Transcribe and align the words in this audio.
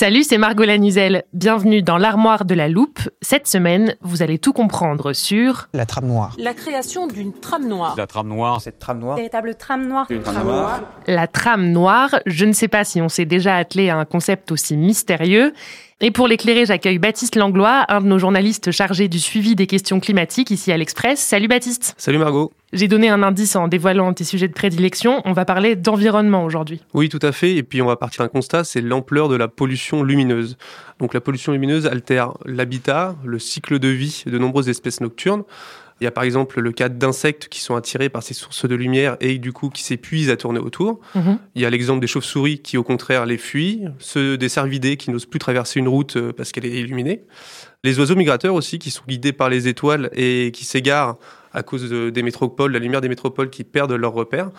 Salut, 0.00 0.22
c'est 0.22 0.38
Margot 0.38 0.64
Lanuzel. 0.64 1.24
Bienvenue 1.34 1.82
dans 1.82 1.98
l'armoire 1.98 2.46
de 2.46 2.54
la 2.54 2.70
loupe. 2.70 3.00
Cette 3.20 3.46
semaine, 3.46 3.96
vous 4.00 4.22
allez 4.22 4.38
tout 4.38 4.54
comprendre 4.54 5.12
sur 5.12 5.68
la 5.74 5.84
trame 5.84 6.06
noire. 6.06 6.34
La 6.38 6.54
création 6.54 7.06
d'une 7.06 7.34
trame 7.34 7.68
noire. 7.68 7.96
La 7.98 8.06
trame 8.06 8.28
noire. 8.28 8.62
Cette 8.62 8.78
trame 8.78 9.00
noire. 9.00 9.16
Véritable 9.16 9.54
trame 9.56 9.86
noire. 9.86 10.06
Une 10.08 10.22
trame 10.22 10.46
noire. 10.46 10.80
La 11.06 11.26
trame 11.26 11.66
noire. 11.70 12.18
Je 12.24 12.46
ne 12.46 12.52
sais 12.52 12.66
pas 12.66 12.82
si 12.82 13.02
on 13.02 13.10
s'est 13.10 13.26
déjà 13.26 13.56
attelé 13.56 13.90
à 13.90 13.98
un 13.98 14.06
concept 14.06 14.50
aussi 14.50 14.74
mystérieux. 14.74 15.52
Et 16.02 16.10
pour 16.10 16.28
l'éclairer, 16.28 16.64
j'accueille 16.64 16.98
Baptiste 16.98 17.36
Langlois, 17.36 17.84
un 17.88 18.00
de 18.00 18.06
nos 18.06 18.18
journalistes 18.18 18.70
chargés 18.70 19.06
du 19.06 19.20
suivi 19.20 19.54
des 19.54 19.66
questions 19.66 20.00
climatiques 20.00 20.50
ici 20.50 20.72
à 20.72 20.78
l'Express. 20.78 21.20
Salut 21.20 21.46
Baptiste. 21.46 21.94
Salut 21.98 22.16
Margot. 22.16 22.52
J'ai 22.72 22.88
donné 22.88 23.10
un 23.10 23.22
indice 23.22 23.54
en 23.54 23.68
dévoilant 23.68 24.14
tes 24.14 24.24
sujets 24.24 24.48
de 24.48 24.54
prédilection. 24.54 25.20
On 25.26 25.34
va 25.34 25.44
parler 25.44 25.76
d'environnement 25.76 26.42
aujourd'hui. 26.42 26.80
Oui, 26.94 27.10
tout 27.10 27.18
à 27.20 27.32
fait. 27.32 27.54
Et 27.54 27.62
puis 27.62 27.82
on 27.82 27.86
va 27.86 27.96
partir 27.96 28.24
d'un 28.24 28.30
constat, 28.30 28.64
c'est 28.64 28.80
l'ampleur 28.80 29.28
de 29.28 29.36
la 29.36 29.46
pollution 29.46 30.02
lumineuse. 30.02 30.56
Donc 31.00 31.12
la 31.12 31.20
pollution 31.20 31.52
lumineuse 31.52 31.84
altère 31.86 32.32
l'habitat, 32.46 33.14
le 33.22 33.38
cycle 33.38 33.78
de 33.78 33.88
vie 33.88 34.24
de 34.24 34.38
nombreuses 34.38 34.70
espèces 34.70 35.02
nocturnes. 35.02 35.42
Il 36.00 36.04
y 36.04 36.06
a 36.06 36.10
par 36.10 36.24
exemple 36.24 36.60
le 36.60 36.72
cas 36.72 36.88
d'insectes 36.88 37.48
qui 37.48 37.60
sont 37.60 37.74
attirés 37.76 38.08
par 38.08 38.22
ces 38.22 38.32
sources 38.34 38.66
de 38.66 38.74
lumière 38.74 39.16
et 39.20 39.38
du 39.38 39.52
coup 39.52 39.68
qui 39.68 39.82
s'épuisent 39.82 40.30
à 40.30 40.36
tourner 40.36 40.58
autour. 40.58 41.00
Mhm. 41.14 41.38
Il 41.54 41.62
y 41.62 41.66
a 41.66 41.70
l'exemple 41.70 42.00
des 42.00 42.06
chauves-souris 42.06 42.60
qui 42.60 42.76
au 42.78 42.82
contraire 42.82 43.26
les 43.26 43.36
fuient, 43.38 43.84
ceux 43.98 44.38
des 44.38 44.48
cervidés 44.48 44.96
qui 44.96 45.10
n'osent 45.10 45.26
plus 45.26 45.38
traverser 45.38 45.78
une 45.78 45.88
route 45.88 46.16
euh, 46.16 46.32
parce 46.32 46.52
qu'elle 46.52 46.64
est 46.64 46.80
illuminée. 46.80 47.24
Les 47.84 47.98
oiseaux 47.98 48.16
migrateurs 48.16 48.54
aussi 48.54 48.78
qui 48.78 48.90
sont 48.90 49.02
guidés 49.06 49.32
par 49.32 49.48
les 49.50 49.68
étoiles 49.68 50.08
et 50.14 50.50
qui 50.54 50.64
s'égarent 50.64 51.16
à 51.52 51.62
cause 51.62 51.88
de- 51.90 52.10
des 52.10 52.22
métropoles, 52.22 52.72
la 52.72 52.78
lumière 52.78 53.00
des 53.00 53.08
métropoles 53.08 53.50
qui 53.50 53.64
perdent 53.64 53.92
leurs 53.92 54.12
repères. 54.12 54.50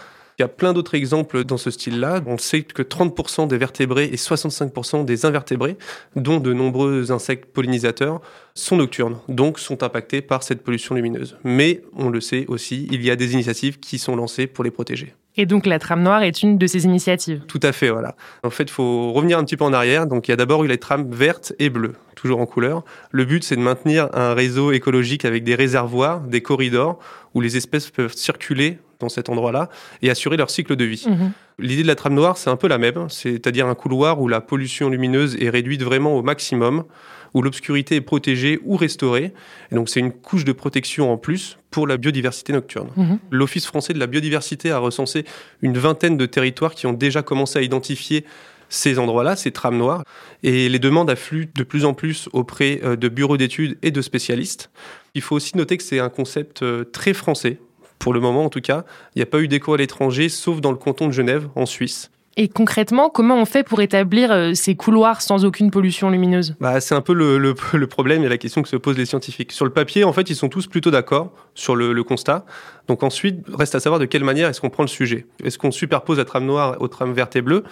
Il 0.42 0.46
y 0.46 0.46
a 0.46 0.48
plein 0.48 0.74
d'autres 0.74 0.96
exemples 0.96 1.44
dans 1.44 1.58
ce 1.58 1.70
style-là. 1.70 2.20
On 2.26 2.40
sait 2.40 2.64
que 2.64 2.82
30% 2.82 3.48
des 3.48 3.60
vertébrés 3.60 4.06
et 4.06 4.16
65% 4.16 5.06
des 5.06 5.28
invertébrés, 5.28 5.78
dont 6.16 6.40
de 6.40 6.52
nombreux 6.52 7.12
insectes 7.12 7.46
pollinisateurs, 7.54 8.22
sont 8.56 8.76
nocturnes, 8.76 9.20
donc 9.30 9.60
sont 9.60 9.84
impactés 9.84 10.24
par 10.24 10.42
cette 10.42 10.64
pollution 10.64 10.96
lumineuse. 10.96 11.38
Mais 11.44 11.84
on 11.96 12.10
le 12.10 12.22
sait 12.22 12.46
aussi, 12.48 12.88
il 12.90 13.04
y 13.04 13.12
a 13.12 13.16
des 13.16 13.34
initiatives 13.34 13.80
qui 13.80 14.00
sont 14.00 14.16
lancées 14.16 14.48
pour 14.48 14.64
les 14.64 14.72
protéger. 14.72 15.14
Et 15.38 15.46
donc 15.46 15.68
la 15.68 15.78
trame 15.78 16.02
noire 16.02 16.24
est 16.24 16.42
une 16.42 16.58
de 16.58 16.66
ces 16.66 16.86
initiatives. 16.86 17.44
Tout 17.48 17.60
à 17.62 17.72
fait, 17.72 17.92
voilà. 17.92 18.16
En 18.44 18.50
fait, 18.50 18.64
il 18.64 18.72
faut 18.72 19.14
revenir 19.14 19.38
un 19.38 19.44
petit 19.44 19.58
peu 19.58 19.64
en 19.64 19.74
arrière. 19.74 20.08
Donc, 20.08 20.28
il 20.28 20.32
y 20.32 20.34
a 20.34 20.38
d'abord 20.38 20.64
eu 20.64 20.68
les 20.68 20.80
trames 20.80 21.12
vertes 21.12 21.54
et 21.60 21.70
bleues, 21.70 21.94
toujours 22.16 22.40
en 22.40 22.48
couleur. 22.48 22.84
Le 23.12 23.26
but, 23.26 23.44
c'est 23.44 23.58
de 23.58 23.62
maintenir 23.62 24.10
un 24.14 24.34
réseau 24.34 24.72
écologique 24.72 25.24
avec 25.24 25.44
des 25.44 25.54
réservoirs, 25.54 26.22
des 26.22 26.42
corridors, 26.42 26.98
où 27.36 27.42
les 27.42 27.58
espèces 27.58 27.92
peuvent 27.92 28.16
circuler 28.16 28.80
dans 29.02 29.10
cet 29.10 29.30
endroit-là 29.30 29.70
et 30.02 30.10
assurer 30.10 30.38
leur 30.38 30.50
cycle 30.50 30.76
de 30.76 30.86
vie. 30.86 31.06
Mhm. 31.08 31.32
L'idée 31.60 31.84
de 31.84 31.88
la 31.88 31.96
trame 31.96 32.14
noire, 32.14 32.38
c'est 32.38 32.50
un 32.50 32.56
peu 32.56 32.68
la 32.68 32.78
même, 32.78 33.08
c'est-à-dire 33.10 33.68
un 33.68 33.76
couloir 33.76 34.22
où 34.22 34.28
la 34.28 34.42
pollution 34.42 34.90
lumineuse 34.90 35.38
est 35.40 35.50
réduite 35.50 35.84
vraiment 35.84 36.16
au 36.16 36.24
maximum, 36.24 36.86
où 37.34 37.42
l'obscurité 37.42 37.96
est 37.96 38.02
protégée 38.02 38.60
ou 38.64 38.76
restaurée. 38.76 39.34
Et 39.72 39.76
donc, 39.76 39.90
c'est 39.90 40.00
une 40.00 40.12
couche 40.12 40.44
de 40.44 40.52
protection 40.52 41.12
en 41.12 41.18
plus 41.18 41.58
pour 41.70 41.88
la 41.88 41.98
biodiversité 41.98 42.54
nocturne. 42.54 42.90
Mhm. 42.96 43.20
L'Office 43.30 43.66
français 43.66 43.94
de 43.94 44.00
la 44.00 44.08
biodiversité 44.08 44.72
a 44.72 44.80
recensé 44.80 45.26
une 45.62 45.78
vingtaine 45.78 46.18
de 46.18 46.26
territoires 46.26 46.74
qui 46.74 46.88
ont 46.88 46.94
déjà 46.94 47.22
commencé 47.22 47.60
à 47.60 47.62
identifier 47.62 48.26
ces 48.72 49.00
endroits-là, 49.00 49.36
ces 49.36 49.52
trames 49.52 49.78
noires, 49.78 50.04
et 50.44 50.70
les 50.70 50.80
demandes 50.80 51.10
affluent 51.10 51.50
de 51.54 51.64
plus 51.64 51.86
en 51.86 51.94
plus 51.94 52.30
auprès 52.32 52.80
euh, 52.84 52.96
de 52.96 53.10
bureaux 53.10 53.38
d'études 53.38 53.78
et 53.84 53.92
de 53.92 54.02
spécialistes. 54.02 54.72
Il 55.14 55.22
faut 55.22 55.36
aussi 55.36 55.58
noter 55.58 55.78
que 55.78 55.84
c'est 55.84 56.00
un 56.00 56.10
concept 56.10 56.64
euh, 56.64 56.86
très 56.86 57.14
français, 57.14 57.58
pour 58.02 58.14
le 58.14 58.20
moment 58.20 58.44
en 58.44 58.50
tout 58.50 58.62
cas. 58.62 58.84
Il 59.16 59.20
n'y 59.20 59.24
a 59.24 59.28
pas 59.28 59.40
eu 59.40 59.48
d'écho 59.48 59.74
à 59.74 59.78
l'étranger, 59.78 60.28
sauf 60.28 60.60
dans 60.60 60.72
le 60.72 60.78
canton 60.78 61.08
de 61.08 61.12
Genève, 61.14 61.48
en 61.56 61.66
Suisse. 61.66 62.12
Et 62.38 62.48
concrètement, 62.48 63.10
comment 63.10 63.36
on 63.36 63.44
fait 63.46 63.62
pour 63.64 63.82
établir 63.82 64.32
euh, 64.32 64.54
ces 64.54 64.76
couloirs 64.76 65.22
sans 65.22 65.44
aucune 65.44 65.70
pollution 65.70 66.10
lumineuse? 66.10 66.56
Bah, 66.62 66.80
c'est 66.80 66.96
un 66.96 67.02
peu 67.02 67.14
le, 67.14 67.38
le- 67.38 67.54
le 67.74 67.88
problème 67.88 68.24
et 68.24 68.30
la 68.30 68.38
question 68.38 68.62
que 68.62 68.70
se 68.70 68.78
posent 68.78 68.98
les 68.98 69.06
scientifiques. 69.06 69.52
Sur 69.52 69.66
le 69.66 69.72
papier, 69.72 70.06
en 70.06 70.14
fait, 70.14 70.30
ils 70.30 70.36
sont 70.36 70.48
tous 70.48 70.66
plutôt 70.68 70.92
d'accord 70.92 71.34
sur 71.56 71.76
le, 71.76 71.92
le 71.92 72.04
constat. 72.06 72.46
Donc 72.88 73.04
ensuite, 73.04 73.40
reste 73.54 73.76
à 73.76 73.82
savoir 73.82 74.00
de 74.00 74.06
quelle 74.06 74.24
manière 74.24 74.48
est-ce 74.48 74.62
qu'on 74.62 74.70
prend 74.70 74.84
le 74.84 74.88
sujet. 74.90 75.26
Est-ce 75.44 75.58
qu'on 75.58 75.72
superpose 75.72 76.18
la 76.20 76.26
trame 76.26 76.46
noire 76.46 76.78
aux 76.80 76.88
trames 76.88 77.12
vertes 77.14 77.36
et 77.36 77.42
bleues? 77.42 77.64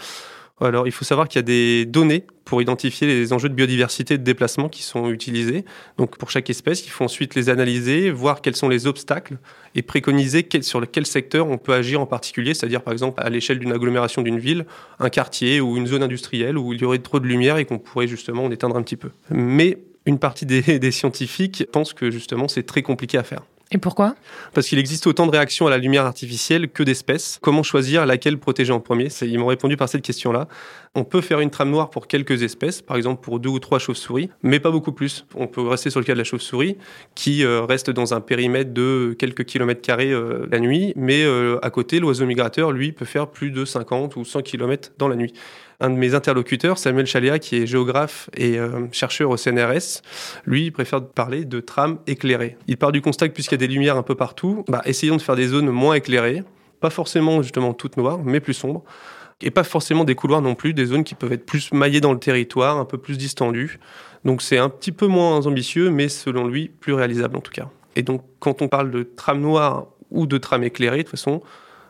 Alors, 0.62 0.88
il 0.88 0.92
faut 0.92 1.06
savoir 1.06 1.30
qu'il 1.30 1.38
y 1.40 1.40
a 1.40 1.44
des 1.44 1.86
données 1.86 2.26
pour 2.50 2.64
identifier 2.64 3.06
les 3.06 3.32
enjeux 3.32 3.48
de 3.48 3.54
biodiversité 3.54 4.16
et 4.16 4.18
de 4.18 4.24
déplacement 4.24 4.70
qui 4.70 4.82
sont 4.82 5.12
utilisés. 5.12 5.66
Donc, 6.00 6.18
pour 6.18 6.32
chaque 6.32 6.50
espèce, 6.50 6.84
il 6.84 6.90
faut 6.90 7.04
ensuite 7.04 7.36
les 7.36 7.48
analyser, 7.48 8.10
voir 8.10 8.42
quels 8.42 8.56
sont 8.56 8.68
les 8.68 8.88
obstacles 8.88 9.38
et 9.76 9.84
préconiser 9.84 10.44
sur 10.62 10.82
quel 10.90 11.06
secteur 11.06 11.48
on 11.48 11.60
peut 11.60 11.76
agir 11.76 12.02
en 12.02 12.08
particulier, 12.08 12.56
c'est-à-dire 12.56 12.82
par 12.82 12.92
exemple 12.92 13.22
à 13.22 13.30
l'échelle 13.30 13.60
d'une 13.60 13.72
agglomération 13.72 14.24
d'une 14.24 14.40
ville, 14.40 14.66
un 14.98 15.10
quartier 15.10 15.62
ou 15.62 15.78
une 15.78 15.86
zone 15.86 16.02
industrielle 16.02 16.58
où 16.58 16.74
il 16.74 16.82
y 16.82 16.86
aurait 16.86 16.98
trop 16.98 17.20
de 17.20 17.28
lumière 17.28 17.58
et 17.58 17.66
qu'on 17.66 17.78
pourrait 17.78 18.08
justement 18.08 18.46
en 18.46 18.50
éteindre 18.50 18.78
un 18.78 18.82
petit 18.82 18.98
peu. 18.98 19.12
Mais 19.30 19.78
une 20.08 20.18
partie 20.18 20.48
des, 20.48 20.92
scientifiques 20.92 21.68
pensent 21.72 21.94
que 21.94 22.10
justement 22.10 22.48
c'est 22.48 22.64
très 22.64 22.82
compliqué 22.82 23.20
à 23.20 23.24
faire. 23.24 23.44
Et 23.72 23.78
pourquoi? 23.78 24.16
Parce 24.56 24.68
qu'il 24.68 24.80
existe 24.80 25.06
autant 25.06 25.28
de 25.28 25.32
réactions 25.32 25.68
à 25.68 25.70
la 25.70 25.78
lumière 25.78 26.06
artificielle 26.06 26.70
que 26.70 26.82
d'espèces. 26.82 27.38
Comment 27.40 27.62
choisir 27.62 28.04
laquelle 28.08 28.40
protéger 28.40 28.74
en 28.74 28.80
premier? 28.80 29.10
Ils 29.22 29.38
m'ont 29.38 29.46
répondu 29.46 29.78
par 29.78 29.88
cette 29.88 30.02
question-là. 30.02 30.48
On 30.96 31.04
peut 31.04 31.22
faire 31.22 31.40
une 31.40 31.52
trame 31.52 31.70
noire 31.70 31.92
pour 31.92 32.08
quelques 32.08 32.42
espèces, 32.42 32.82
par 32.82 32.98
exemple 32.98 33.22
pour 33.22 33.40
deux 33.40 33.50
ou 33.50 33.60
trois 33.60 33.78
chauves-souris, 33.78 34.32
mais 34.42 34.60
pas 34.60 34.72
beaucoup 34.72 34.92
plus. 34.92 35.28
On 35.36 35.46
peut 35.46 35.62
rester 35.62 35.92
sur 35.92 36.00
le 36.00 36.06
cas 36.06 36.14
de 36.14 36.18
la 36.18 36.24
chauve-souris, 36.24 36.78
qui 37.14 37.46
euh, 37.46 37.62
reste 37.62 37.92
dans 37.92 38.16
un 38.16 38.22
périmètre 38.22 38.74
de 38.74 39.16
quelques 39.20 39.46
kilomètres 39.46 39.82
carrés 39.82 40.12
euh, 40.12 40.48
la 40.52 40.60
nuit, 40.60 40.94
mais 40.96 41.24
euh, 41.24 41.60
à 41.62 41.70
côté, 41.70 42.00
l'oiseau 42.00 42.26
migrateur, 42.26 42.72
lui, 42.72 42.92
peut 42.92 43.06
faire 43.06 43.28
plus 43.28 43.52
de 43.52 43.66
50 43.66 44.16
ou 44.16 44.26
100 44.26 44.42
kilomètres 44.42 44.92
dans 44.98 45.08
la 45.08 45.16
nuit. 45.16 45.34
Un 45.82 45.92
de 45.92 45.96
mes 45.96 46.14
interlocuteurs, 46.14 46.78
Samuel 46.78 47.06
Chaléa, 47.06 47.40
qui 47.40 47.56
est 47.56 47.66
géographe 47.66 48.30
et 48.36 48.60
euh, 48.60 48.88
chercheur 48.92 49.30
au 49.30 49.38
CNRS, 49.38 50.02
lui, 50.46 50.66
il 50.66 50.72
préfère 50.72 51.06
parler 51.06 51.46
de 51.46 51.62
trames 51.62 52.00
éclairées. 52.06 52.58
Il 52.68 52.76
part 52.76 52.92
du 52.92 53.02
constat 53.02 53.30
que 53.30 53.34
puisqu'il 53.34 53.54
y 53.54 53.64
a 53.64 53.66
des 53.66 53.74
lumières 53.74 53.96
un 53.96 54.04
peu 54.04 54.16
partout, 54.16 54.66
bah, 54.68 54.82
essayons 54.84 55.16
de 55.16 55.22
faire 55.22 55.38
des 55.38 55.48
zones 55.48 55.70
moins 55.70 55.94
éclairées, 55.94 56.44
pas 56.82 56.90
forcément 56.90 57.42
justement 57.42 57.74
toutes 57.74 57.96
noires, 57.96 58.20
mais 58.22 58.42
plus 58.42 58.54
sombres, 58.54 58.84
et 59.40 59.52
pas 59.52 59.64
forcément 59.64 60.04
des 60.04 60.16
couloirs 60.16 60.42
non 60.42 60.54
plus, 60.54 60.74
des 60.74 60.86
zones 60.86 61.06
qui 61.06 61.16
peuvent 61.16 61.32
être 61.32 61.46
plus 61.46 61.72
maillées 61.72 62.02
dans 62.02 62.12
le 62.12 62.20
territoire, 62.20 62.78
un 62.78 62.84
peu 62.84 62.98
plus 62.98 63.18
distendues. 63.18 63.80
Donc 64.26 64.42
c'est 64.42 64.58
un 64.58 64.68
petit 64.68 64.92
peu 64.92 65.08
moins 65.08 65.48
ambitieux, 65.48 65.92
mais 65.92 66.10
selon 66.10 66.46
lui, 66.46 66.68
plus 66.68 66.92
réalisable 66.92 67.38
en 67.38 67.42
tout 67.42 67.54
cas. 67.54 67.70
Et 67.96 68.04
donc 68.04 68.24
quand 68.40 68.62
on 68.62 68.68
parle 68.68 68.92
de 68.92 69.04
trame 69.04 69.40
noire 69.40 69.88
ou 70.12 70.26
de 70.26 70.38
trame 70.38 70.64
éclairée, 70.64 70.98
de 70.98 71.04
toute 71.04 71.12
façon, 71.12 71.42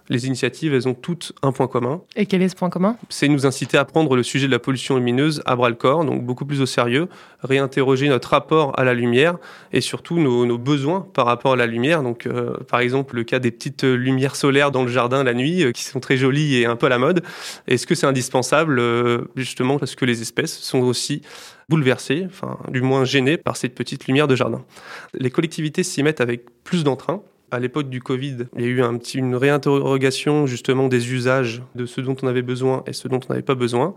Les 0.09 0.25
initiatives, 0.25 0.73
elles 0.73 0.87
ont 0.87 0.95
toutes 0.95 1.33
un 1.43 1.51
point 1.51 1.67
commun. 1.67 2.01
Et 2.15 2.25
quel 2.25 2.41
est 2.41 2.49
ce 2.49 2.55
point 2.55 2.69
commun? 2.69 2.97
C'est 3.09 3.27
nous 3.27 3.45
inciter 3.45 3.77
à 3.77 3.85
prendre 3.85 4.15
le 4.15 4.23
sujet 4.23 4.47
de 4.47 4.51
la 4.51 4.57
pollution 4.57 4.97
lumineuse 4.97 5.43
à 5.45 5.55
bras 5.55 5.69
le 5.69 5.75
corps, 5.75 6.03
donc 6.03 6.25
beaucoup 6.25 6.45
plus 6.45 6.61
au 6.61 6.65
sérieux, 6.65 7.07
réinterroger 7.43 8.09
notre 8.09 8.31
rapport 8.31 8.77
à 8.79 8.83
la 8.83 8.95
lumière 8.95 9.37
et 9.71 9.81
surtout 9.81 10.19
nos, 10.19 10.57
besoins 10.57 11.07
par 11.13 11.27
rapport 11.27 11.53
à 11.53 11.55
la 11.55 11.67
lumière. 11.67 12.01
Donc, 12.01 12.25
euh, 12.25 12.57
par 12.67 12.79
exemple, 12.79 13.15
le 13.15 13.23
cas 13.23 13.37
des 13.37 13.51
petites 13.51 13.83
lumières 13.83 14.35
solaires 14.35 14.71
dans 14.71 14.83
le 14.83 14.89
jardin 14.89 15.23
la 15.23 15.35
nuit, 15.35 15.63
euh, 15.63 15.71
qui 15.71 15.83
sont 15.83 15.99
très 15.99 16.17
jolies 16.17 16.55
et 16.55 16.65
un 16.65 16.75
peu 16.75 16.87
à 16.87 16.89
la 16.89 16.97
mode. 16.97 17.23
Est-ce 17.67 17.85
que 17.85 17.93
c'est 17.93 18.07
indispensable, 18.07 18.79
euh, 18.79 19.25
justement, 19.35 19.77
parce 19.77 19.95
que 19.95 20.05
les 20.05 20.21
espèces 20.23 20.57
sont 20.57 20.79
aussi 20.79 21.21
bouleversées, 21.69 22.25
enfin, 22.25 22.57
du 22.69 22.81
moins 22.81 23.05
gênées 23.05 23.37
par 23.37 23.57
cette 23.57 23.75
petite 23.75 24.07
lumière 24.07 24.27
de 24.27 24.35
jardin? 24.35 24.65
Les 25.13 25.29
collectivités 25.29 25.83
s'y 25.83 26.01
mettent 26.01 26.21
avec 26.21 26.45
plus 26.63 26.83
d'entrain 26.83 27.21
à 27.51 27.59
l'époque 27.59 27.89
du 27.89 28.01
Covid, 28.01 28.37
il 28.55 28.61
y 28.61 28.65
a 28.65 28.67
eu 28.67 28.83
une 29.15 29.35
réinterrogation 29.35 30.45
justement 30.45 30.87
des 30.87 31.11
usages, 31.11 31.61
de 31.75 31.85
ce 31.85 32.01
dont 32.01 32.15
on 32.21 32.27
avait 32.27 32.41
besoin 32.41 32.83
et 32.87 32.93
ce 32.93 33.07
dont 33.07 33.19
on 33.27 33.33
n'avait 33.33 33.41
pas 33.41 33.55
besoin. 33.55 33.95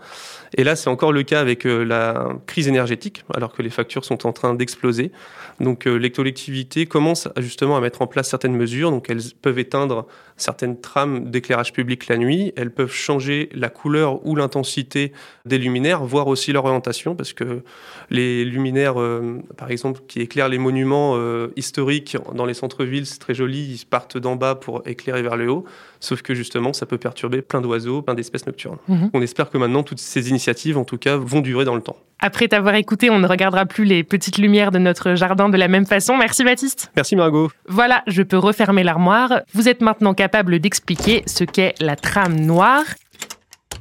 Et 0.57 0.65
là, 0.65 0.77
c'est 0.77 0.91
encore 0.91 1.13
le 1.13 1.23
cas 1.23 1.41
avec 1.41 1.67
euh, 1.67 1.85
la 1.85 2.29
crise 2.47 2.69
énergétique, 2.69 3.25
alors 3.35 3.53
que 3.53 3.63
les 3.63 3.71
factures 3.71 4.05
sont 4.05 4.27
en 4.27 4.33
train 4.33 4.55
d'exploser. 4.55 5.13
Donc 5.61 5.87
euh, 5.87 5.97
les 5.97 6.11
collectivités 6.11 6.87
commencent 6.87 7.29
justement 7.39 7.77
à 7.77 7.81
mettre 7.81 8.03
en 8.03 8.07
place 8.07 8.29
certaines 8.29 8.57
mesures. 8.57 8.91
Donc 8.91 9.11
elles 9.11 9.23
peuvent 9.41 9.59
éteindre 9.59 10.07
certaines 10.37 10.81
trames 10.81 11.31
d'éclairage 11.31 11.73
public 11.73 12.09
la 12.09 12.17
nuit. 12.17 12.53
Elles 12.57 12.73
peuvent 12.73 12.93
changer 12.93 13.49
la 13.53 13.69
couleur 13.69 14.27
ou 14.27 14.35
l'intensité 14.35 15.13
des 15.45 15.59
luminaires, 15.59 16.05
voire 16.05 16.27
aussi 16.27 16.53
leur 16.53 16.65
orientation, 16.65 17.15
parce 17.15 17.33
que 17.33 17.63
les 18.11 18.45
luminaires, 18.45 19.01
euh, 19.01 19.41
par 19.57 19.71
exemple, 19.71 20.01
qui 20.09 20.21
éclairent 20.21 20.49
les 20.49 20.59
monuments 20.59 21.17
historiques 21.57 22.17
dans 22.35 22.45
les 22.45 22.55
centres-villes, 22.55 23.07
c'est 23.07 23.19
très 23.19 23.35
joli. 23.35 23.42
Ils 23.50 23.87
partent 23.87 24.19
d'en 24.19 24.37
bas 24.37 24.55
pour 24.55 24.83
éclairer 24.87 25.23
vers 25.23 25.37
le 25.37 25.50
haut. 25.50 25.65
Sauf 26.00 26.23
que 26.23 26.35
justement, 26.35 26.73
ça 26.73 26.87
peut 26.87 26.99
perturber 26.99 27.43
plein 27.43 27.61
d'oiseaux, 27.61 28.03
plein 28.03 28.15
d'espèces 28.15 28.47
nocturnes. 28.47 28.79
Mhm. 28.89 29.11
On 29.15 29.23
espère 29.23 29.50
que 29.50 29.59
maintenant, 29.59 29.83
toutes 29.83 30.00
ces 30.00 30.31
initiatives, 30.31 30.79
en 30.79 30.85
tout 30.85 30.99
cas, 30.99 31.17
vont 31.17 31.41
durer 31.41 31.65
dans 31.65 31.75
le 31.75 31.83
temps. 31.83 31.97
Après 32.25 32.47
t'avoir 32.47 32.77
écouté, 32.77 33.11
on 33.11 33.19
ne 33.19 33.27
regardera 33.27 33.67
plus 33.67 33.85
les 33.85 34.05
petites 34.05 34.39
lumières 34.39 34.71
de 34.71 34.79
notre 34.79 35.17
jardin 35.17 35.49
de 35.49 35.56
la 35.56 35.67
même 35.67 35.87
façon. 35.87 36.17
Merci 36.17 36.44
Baptiste. 36.44 36.93
Merci 36.94 37.17
Margot. 37.17 37.50
Voilà, 37.67 38.05
je 38.06 38.23
peux 38.23 38.39
refermer 38.39 38.85
l'armoire. 38.85 39.41
Vous 39.55 39.69
êtes 39.69 39.81
maintenant 39.81 40.15
capable 40.15 40.61
d'expliquer 40.61 41.25
ce 41.27 41.43
qu'est 41.43 41.75
la 41.81 41.97
trame 41.97 42.37
noire. 42.37 42.85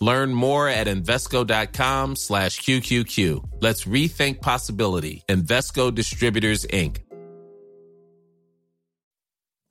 Learn 0.00 0.32
more 0.32 0.66
at 0.68 0.86
Invesco.com 0.86 2.16
slash 2.16 2.60
QQQ. 2.60 3.44
Let's 3.60 3.84
rethink 3.84 4.40
possibility. 4.40 5.22
Investco 5.28 5.94
Distributors, 5.94 6.64
Inc. 6.66 6.98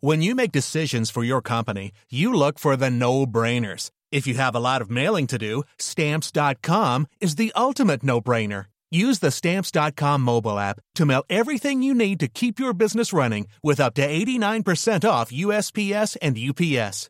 When 0.01 0.21
you 0.21 0.33
make 0.33 0.53
decisions 0.53 1.09
for 1.09 1.25
your 1.25 1.41
company, 1.41 1.91
you 2.09 2.33
look 2.33 2.57
for 2.57 2.77
the 2.77 2.89
no-brainers. 2.89 3.91
If 4.13 4.27
you 4.27 4.35
have 4.35 4.55
a 4.55 4.59
lot 4.59 4.81
of 4.81 4.89
mailing 4.89 5.27
to 5.27 5.37
do, 5.37 5.63
Stamps.com 5.77 7.07
is 7.19 7.35
the 7.35 7.51
ultimate 7.55 8.01
no-brainer. 8.01 8.65
Use 8.91 9.19
the 9.19 9.31
Stamps.com 9.31 10.21
mobile 10.21 10.57
app 10.57 10.79
to 10.95 11.05
mail 11.05 11.23
everything 11.29 11.83
you 11.83 11.93
need 11.93 12.19
to 12.21 12.27
keep 12.27 12.59
your 12.59 12.73
business 12.73 13.11
running 13.11 13.47
with 13.61 13.79
up 13.79 13.93
to 13.95 14.07
89% 14.07 15.07
off 15.09 15.31
USPS 15.31 16.15
and 16.21 16.37
UPS. 16.37 17.09